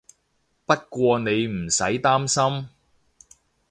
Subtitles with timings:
[0.65, 2.69] 不過你唔使擔心